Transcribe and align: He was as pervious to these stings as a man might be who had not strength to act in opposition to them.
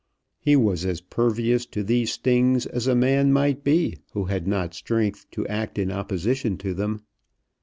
He 0.39 0.55
was 0.55 0.83
as 0.83 0.99
pervious 0.99 1.67
to 1.67 1.83
these 1.83 2.11
stings 2.13 2.65
as 2.65 2.87
a 2.87 2.95
man 2.95 3.31
might 3.31 3.63
be 3.63 3.99
who 4.13 4.25
had 4.25 4.47
not 4.47 4.73
strength 4.73 5.27
to 5.29 5.45
act 5.45 5.77
in 5.77 5.91
opposition 5.91 6.57
to 6.57 6.73
them. 6.73 7.03